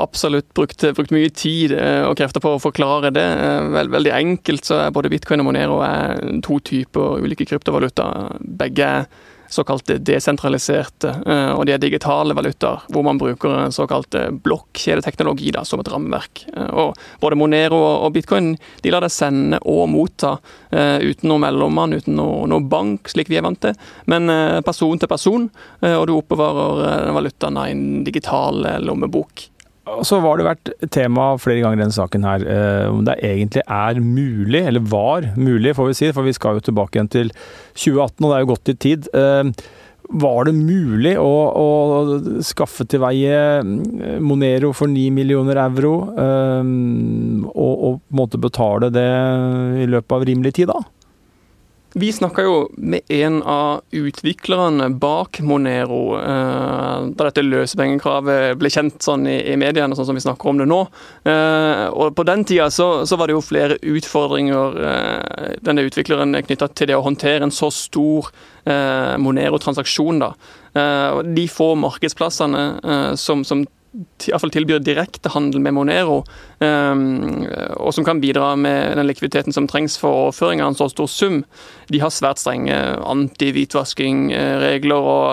[0.00, 3.26] absolutt brukt, brukt, mye tid eh, og krefter på å forklare det.
[3.44, 8.08] Eh, Vel, veldig enkelt så er både bitcoin og Monero er to typer ulike kryptovaluta.
[8.40, 9.06] Begge er
[9.54, 15.82] såkalt desentraliserte, eh, og de er digitale valutaer, hvor man bruker såkalt blokkjedeteknologi da, som
[15.82, 16.44] et rammeverk.
[16.56, 20.36] Eh, og både Monero og bitcoin de lar deg sende og motta
[20.70, 23.74] eh, uten noe mellommann, uten noe, noe, bank, slik vi er vant til,
[24.10, 24.30] men
[24.64, 25.44] person til person,
[25.84, 29.44] og du oppbevarer valutaen i en digital lommebok.
[29.84, 33.18] Og så var det vært tema flere ganger i denne saken her, eh, om det
[33.20, 37.10] egentlig er mulig, eller var mulig, får vi si, for vi skal jo tilbake igjen
[37.12, 37.32] til
[37.76, 39.10] 2018, og det er jo godt i tid.
[39.12, 39.68] Eh,
[40.24, 41.28] var det mulig å,
[41.60, 41.68] å
[42.44, 49.08] skaffe til veie eh, Monero for 9 millioner euro, og, og på betale det
[49.84, 50.80] i løpet av rimelig tid, da?
[51.96, 59.04] Vi snakka jo med en av utviklerne bak Monero eh, da dette løsepengekravet ble kjent
[59.06, 60.80] sånn i, i, mediene, sånn som vi snakker om det nå.
[61.22, 66.34] Eh, og På den tida så, så, var det jo flere utfordringer eh, denne utvikleren
[66.42, 70.22] knytta til det å håndtere en så stor Monero-transaksjon.
[70.22, 70.30] da.
[71.36, 72.62] De få markedsplassene
[73.20, 73.66] som, som
[74.28, 76.22] iallfall tilbyr direktehandel med Monero,
[76.58, 77.44] um,
[77.78, 81.08] og som kan bidra med den likviditeten som trengs for overføring av en så stor
[81.10, 81.42] sum,
[81.92, 85.28] de har svært strenge anti-hvitvaskingregler og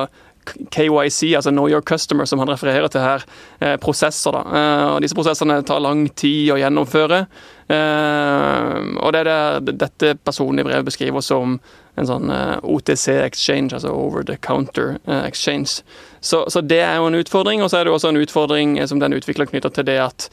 [0.71, 3.23] KYC, altså Know Your Customer, som han refererer til her,
[3.61, 4.31] eh, prosesser.
[4.31, 4.39] da.
[4.39, 7.27] Eh, og Disse prosessene tar lang tid å gjennomføre.
[7.69, 11.59] Eh, og det er det dette personen brevet beskriver som
[11.99, 15.81] en sånn eh, OTC exchange, altså over the counter eh, exchange.
[16.19, 17.63] Så, så, det er jo en utfordring.
[17.63, 20.31] Og så er det også en utfordring eh, som den utvikler knytta til det at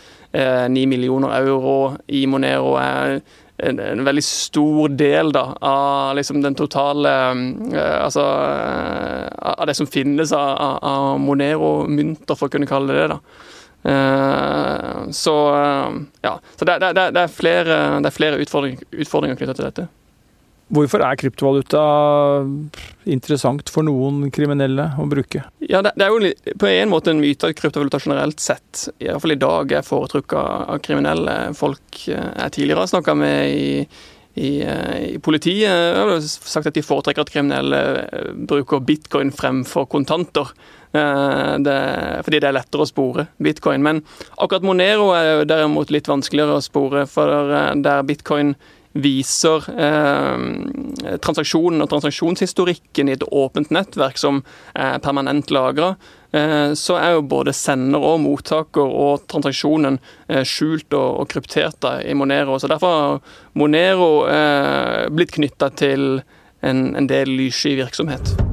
[0.69, 3.15] ni millioner euro i Monero er
[3.65, 9.75] en, en, veldig stor del da, av liksom den totale uh, Altså uh, av det
[9.75, 13.17] som finnes av, av Monero-mynter, for å kunne kalle det det.
[13.17, 15.13] da.
[15.17, 15.35] Så
[16.21, 19.87] ja, så det, det, det, er flere, det er flere utfordringer, utfordringer knytta til dette.
[20.69, 21.83] Hvorfor er kryptovaluta
[23.09, 25.47] interessant for noen kriminelle å bruke?
[25.65, 29.25] Ja, Det, er jo på en måte en myte at kryptovaluta generelt sett, i hvert
[29.25, 30.37] fall i dag, er foretrukket
[30.69, 33.73] av kriminelle folk jeg eh, tidligere har snakka med i,
[34.37, 35.73] i, eh, i politiet.
[35.73, 40.53] har sagt at de foretrekker at kriminelle eh, bruker bitcoin fremfor kontanter.
[40.89, 41.73] Det,
[42.25, 43.83] fordi det er lettere å spore bitcoin.
[43.85, 43.99] Men
[44.41, 47.53] akkurat Monero er derimot litt vanskeligere å spore, for
[47.85, 48.55] der bitcoin
[48.99, 54.43] viser eh, transaksjonen og transaksjonshistorikken i et åpent nettverk som
[54.75, 55.93] er permanent lagra,
[56.33, 61.81] eh, så er jo både sender og mottaker og transaksjonen eh, skjult og, og kryptert
[61.85, 62.59] da, i Monero.
[62.59, 66.21] Så Derfor har Monero eh, blitt knytta til
[66.61, 68.48] en, en del lyssky virksomhet.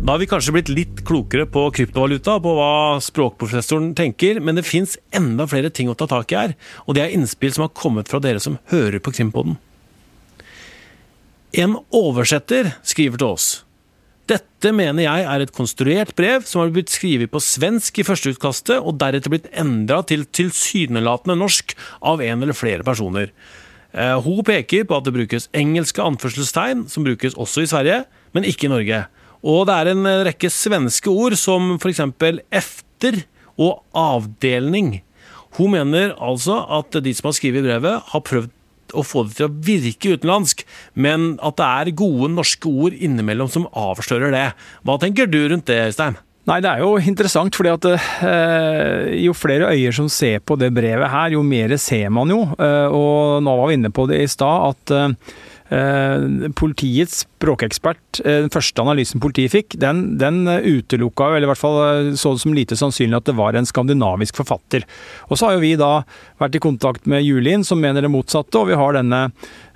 [0.00, 4.64] Da har vi kanskje blitt litt klokere på kryptovaluta, på hva språkprofessoren tenker, men det
[4.64, 6.54] fins enda flere ting å ta tak i her,
[6.88, 9.58] og det er innspill som har kommet fra dere som hører på Krimpodden.
[11.52, 13.50] En oversetter skriver til oss.
[14.30, 18.80] Dette mener jeg er et konstruert brev som har blitt skrevet på svensk i førsteutkastet,
[18.80, 23.36] og deretter blitt endra til tilsynelatende norsk av en eller flere personer.
[23.92, 28.48] Eh, hun peker på at det brukes engelske anførselstegn, som brukes også i Sverige, men
[28.48, 29.06] ikke i Norge.
[29.40, 32.02] Og det er en rekke svenske ord, som f.eks.
[32.50, 33.22] efter
[33.60, 35.00] og avdelning.
[35.58, 38.56] Hun mener altså at de som har skrevet brevet, har prøvd
[38.96, 40.64] å få det til å virke utenlandsk,
[40.98, 44.48] men at det er gode norske ord innimellom som avslører det.
[44.86, 46.18] Hva tenker du rundt det, Øystein?
[46.48, 47.86] Nei, det er jo interessant, fordi at
[48.26, 52.40] eh, jo flere øyer som ser på det brevet her, jo mer ser man jo.
[52.56, 55.36] Eh, og nå var vi inne på det i stad, at eh,
[56.58, 61.78] politiets språkekspert, eh, den første analysen politiet fikk, den, den utelukka eller i hvert fall
[61.84, 64.84] eh, så det som lite sannsynlig at det var en skandinavisk forfatter.
[65.30, 66.02] Og så har jo vi da
[66.42, 69.28] vært i kontakt med Julien, som mener det motsatte, og vi har denne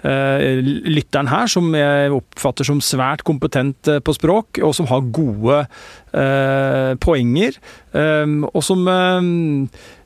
[0.04, 5.62] lytteren her, som jeg oppfatter som svært kompetent på språk, og som har gode
[6.12, 7.56] eh, poenger,
[7.96, 9.24] eh, og som uh,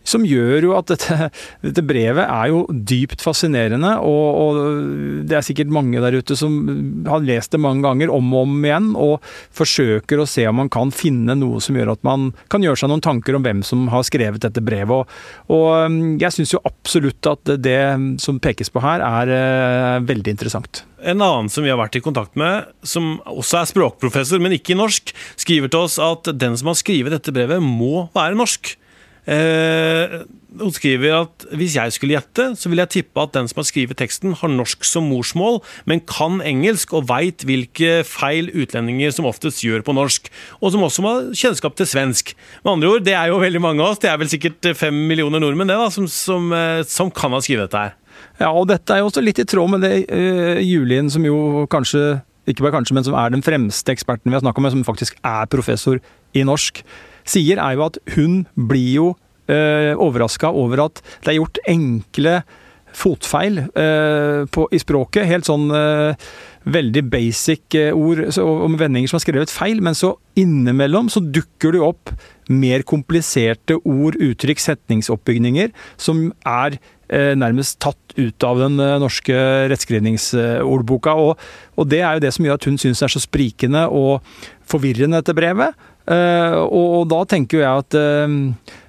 [0.08, 1.28] som gjør jo at dette,
[1.64, 4.60] dette, brevet er jo dypt fascinerende, og, og,
[5.28, 6.56] det er sikkert mange der ute som
[7.08, 10.72] har lest det mange ganger om og om igjen, og forsøker å se om man
[10.72, 13.86] kan finne noe som gjør at man kan gjøre seg noen tanker om hvem som
[13.92, 14.88] har skrevet dette brevet.
[14.88, 17.80] Og, og um, jeg syns jo absolutt at det
[18.22, 20.84] som pekes på her, er uh, veldig interessant.
[20.98, 24.74] En annen som vi har vært i kontakt med, som også er språkprofessor, men ikke
[24.74, 28.74] i norsk, skriver til oss at den som har skrevet dette brevet, må være norsk.
[29.28, 30.22] Eh,
[30.58, 33.66] hun skriver at hvis jeg skulle gjette, så vil jeg tippe at den som har
[33.68, 35.60] skrevet teksten, har norsk som morsmål,
[35.90, 40.30] men kan engelsk og veit hvilke feil utlendinger som oftest gjør på norsk,
[40.62, 42.32] og som også har kjennskap til svensk.
[42.64, 44.96] Med andre ord, det er jo veldig mange av oss, det er vel sikkert fem
[45.10, 47.98] millioner nordmenn det da, som, som, eh, som kan ha skrevet dette her.
[48.40, 51.66] Ja, og dette er jo også litt i tråd med det uh, Julien, som jo
[51.70, 54.86] kanskje ikke bare kanskje, men som er den fremste eksperten vi har snakka med, som
[54.86, 56.00] faktisk er professor
[56.36, 56.80] i norsk,
[57.28, 59.10] sier, er jo at hun blir jo
[59.50, 62.40] eh, overraska over at det er gjort enkle
[62.96, 65.28] fotfeil eh, på, i språket.
[65.28, 66.28] Helt sånn eh,
[66.68, 71.76] veldig basic eh, ord om vendinger som er skrevet feil, men så innimellom så dukker
[71.76, 72.12] det opp
[72.48, 79.32] mer kompliserte ord, uttrykk, setningsoppbygninger som er nærmest tatt ut av den norske
[79.72, 81.14] rettskrivningsordboka.
[81.16, 83.86] Og, og, det er jo det som gjør at hun syns det er så sprikende
[83.88, 84.26] og
[84.68, 85.72] forvirrende, dette brevet.
[86.08, 87.96] Og, og da tenker jeg at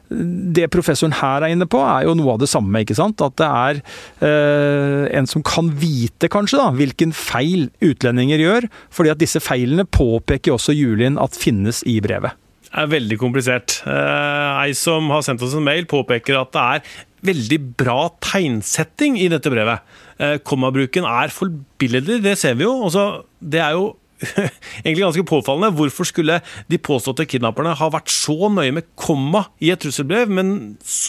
[0.10, 2.82] det professoren her er inne på, er jo noe av det samme.
[2.82, 3.22] ikke sant?
[3.22, 3.82] At det er
[4.26, 8.70] eh, en som kan vite, kanskje, da, hvilken feil utlendinger gjør.
[8.90, 12.34] fordi at disse feilene påpeker også Julien at finnes i brevet.
[12.70, 13.80] Det er veldig komplisert.
[13.86, 16.98] Eh, ei som har sendt oss en mail, påpeker at det er
[17.30, 19.86] veldig bra tegnsetting i dette brevet.
[20.20, 22.76] Eh, kommabruken er forbilledlig, det ser vi jo.
[22.90, 23.92] Også, det er jo
[24.84, 25.74] egentlig ganske påfallende.
[25.78, 26.40] Hvorfor skulle
[26.72, 30.54] de påståtte kidnapperne ha vært så nøye med komma i et trusselbrev, men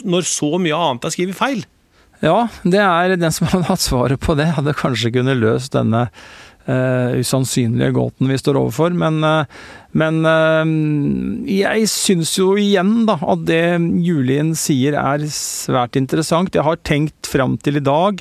[0.07, 1.65] når så mye annet er skrevet feil?
[2.21, 6.07] Ja, det er den som hadde hatt svaret på det, hadde kanskje kunnet løst denne
[6.69, 8.93] uh, usannsynlige gåten vi står overfor.
[8.93, 9.49] Men, uh,
[9.97, 13.65] men uh, jeg syns jo igjen da, at det
[14.05, 16.55] Julien sier er svært interessant.
[16.55, 18.21] Jeg har tenkt fram til i dag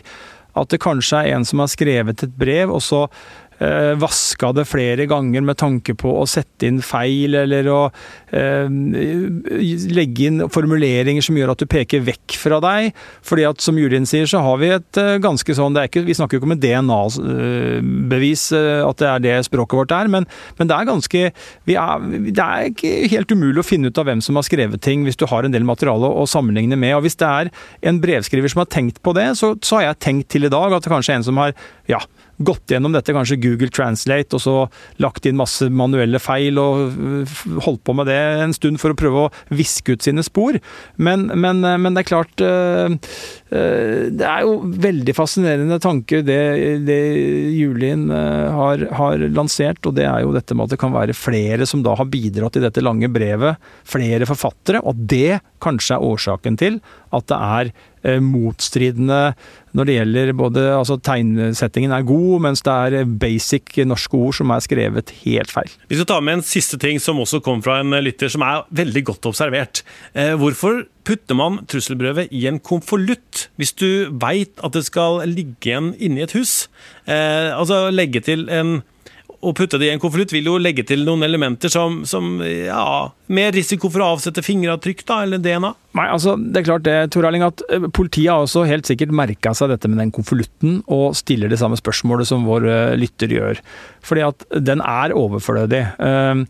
[0.59, 3.05] at det kanskje er en som har skrevet et brev, og så
[3.59, 7.79] eh, vaska det flere ganger med tanke på å sette inn feil, eller å
[8.35, 8.69] eh,
[9.95, 12.93] legge inn formuleringer som gjør at du peker vekk fra deg.
[13.25, 16.37] fordi at som juryen sier, så har vi et eh, ganske sånn ikke, Vi snakker
[16.37, 20.69] jo ikke om et DNA-bevis, eh, at det er det språket vårt er, men, men
[20.69, 24.39] det er ganske er, Det er ikke helt umulig å finne ut av hvem som
[24.39, 26.95] har skrevet ting, hvis du har en del materiale å sammenligne med.
[26.97, 27.51] og Hvis det er
[27.89, 30.73] en brevskriver som har tenkt på det, så, så har jeg tenkt til i dag
[30.73, 31.53] at det kanskje er en som har
[31.89, 31.99] ja,
[32.39, 34.55] gått gjennom dette, kanskje Google Translate, og så
[35.03, 38.99] lagt inn masse manuelle feil og øh, holdt på med det en stund for å
[38.99, 40.59] prøve å viske ut sine spor.
[40.95, 42.95] Men, men, øh, men det er klart øh,
[43.49, 46.39] Det er jo veldig fascinerende tanke det,
[46.85, 46.99] det
[47.55, 51.67] Julien har, har, lansert, og det er jo dette med at det kan være flere
[51.69, 53.59] som da har bidratt i dette lange brevet.
[53.89, 56.79] Flere forfattere, og det kanskje er årsaken til
[57.15, 57.88] at det er Eh,
[58.23, 59.33] motstridende
[59.77, 64.53] når det gjelder både altså Tegnsettingen er god, mens det er basic norske ord som
[64.53, 65.69] er skrevet helt feil.
[65.91, 68.65] Vi skal ta med en siste ting som også kom fra en lytter, som er
[68.81, 69.83] veldig godt observert.
[70.13, 73.89] Eh, hvorfor putter man trusselbrevet i en konvolutt hvis du
[74.21, 76.67] veit at det skal ligge igjen inni et hus?
[77.05, 78.79] Eh, altså legge til en
[79.39, 83.09] å putte det i en konvolutt vil jo legge til noen elementer som, som ja,
[83.31, 85.71] mer risiko for å avsette fingeravtrykk da, eller DNA.
[85.99, 89.15] Nei, altså, det er klart det, Tor Erling, at eh, Politiet har også helt sikkert
[89.15, 93.31] merka seg dette med den konvolutten, og stiller det samme spørsmålet som vår uh, lytter
[93.33, 93.63] gjør.
[94.05, 95.85] Fordi at den er overflødig.
[96.03, 96.43] Uh,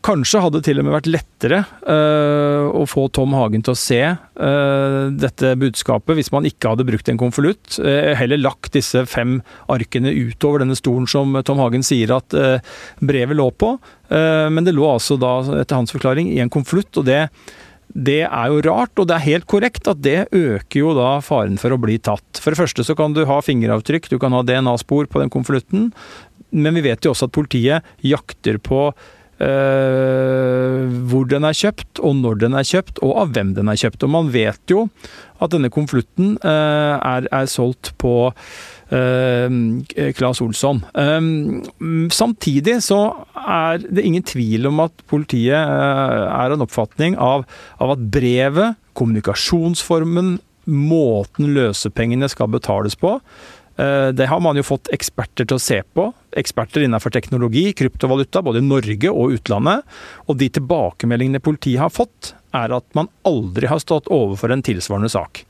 [0.00, 3.78] Kanskje hadde det til og med vært lettere uh, å få Tom Hagen til å
[3.78, 7.76] se uh, dette budskapet hvis man ikke hadde brukt en konvolutt.
[7.76, 9.38] Uh, heller lagt disse fem
[9.68, 12.32] arkene utover denne stolen som Tom Hagen sier at
[13.04, 13.74] brevet lå på.
[14.10, 16.96] men det lå altså da, etter hans forklaring, i en konvolutt.
[16.96, 17.26] og det
[17.90, 21.58] det er jo rart, og det er helt korrekt at det øker jo da faren
[21.58, 22.38] for å bli tatt.
[22.38, 25.88] For det første så kan du ha fingeravtrykk, du kan ha DNA-spor på den konvolutten,
[26.50, 28.92] men vi vet jo også at politiet jakter på
[29.40, 34.04] hvor den er kjøpt, og når den er kjøpt, og av hvem den er kjøpt.
[34.04, 34.88] Og man vet jo
[35.40, 39.48] at denne konvolutten uh, er, er, solgt på uh,
[40.18, 40.82] Claes Olsson.
[42.12, 43.00] samtidig så
[43.40, 47.46] er det ingen tvil om at politiet er en oppfatning av,
[47.80, 50.38] av at brevet, kommunikasjonsformen,
[50.70, 53.59] måten løsepengene skal betales på, Eh,
[54.12, 56.10] det har man jo fått eksperter til å se på.
[56.36, 59.86] Eksperter innenfor teknologi, kryptovaluta, både i Norge og utlandet.
[60.28, 65.10] Og de tilbakemeldingene politiet har fått, er at man aldri har stått overfor en tilsvarende
[65.12, 65.44] sak.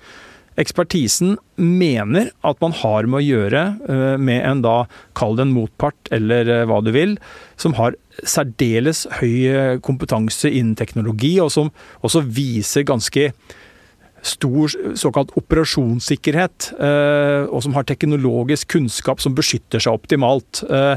[0.60, 4.74] Ekspertisen mener at man har med å gjøre eh, med en da,
[5.16, 7.14] kall det en motpart eller eh, hva du vil,
[7.60, 11.70] som har særdeles høy kompetanse innen teknologi, og som
[12.04, 13.30] også viser ganske
[14.26, 20.62] stor såkalt operasjonssikkerhet, eh, og som har teknologisk kunnskap som beskytter seg optimalt.
[20.68, 20.96] Eh,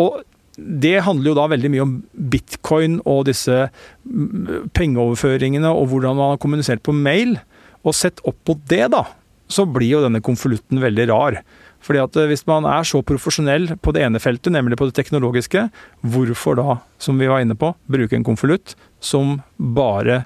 [0.00, 0.22] og
[0.56, 1.94] det handler jo da veldig mye om
[2.32, 3.68] bitcoin og disse
[4.76, 7.38] pengeoverføringene og hvordan man har kommunisert på mail.
[7.80, 9.06] Og sett opp mot det, da,
[9.48, 11.40] så blir jo denne konvolutten veldig rar.
[11.80, 14.98] Fordi at eh, Hvis man er så profesjonell på det ene feltet, nemlig på det
[14.98, 15.68] teknologiske,
[16.04, 20.24] hvorfor da, som vi var inne på, bruke en konvolutt som bare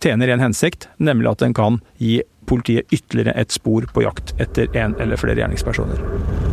[0.00, 2.20] tjener en hensikt, nemlig at den kan gi
[2.50, 6.49] politiet ytterligere et spor på jakt etter en eller flere gjerningspersoner.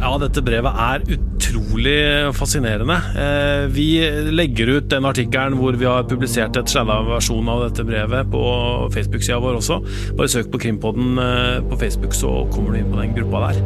[0.00, 1.96] Ja, dette brevet er utrolig
[2.32, 2.94] fascinerende.
[3.20, 3.88] Eh, vi
[4.32, 8.42] legger ut den artikkelen hvor vi har publisert et sladda versjon av dette brevet på
[8.94, 9.76] Facebook-sida vår også.
[10.16, 13.60] Bare søk på Krimpodden eh, på Facebook, så kommer du inn på den gruppa der.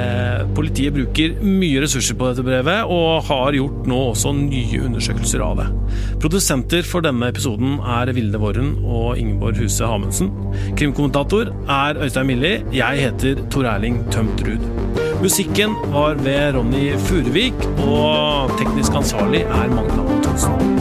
[0.00, 5.44] Eh, politiet bruker mye ressurser på dette brevet, og har gjort nå også nye undersøkelser
[5.44, 5.68] av det.
[6.24, 10.32] Produsenter for denne episoden er Vilde Worren og Ingeborg Huse Hamundsen.
[10.80, 12.56] Krimkommentator er Øystein Milli.
[12.72, 15.13] Jeg heter Tor Erling Tømt Ruud.
[15.24, 20.74] Musikken var ved Ronny Furuvik, og teknisk ansvarlig er Magna Antonsen.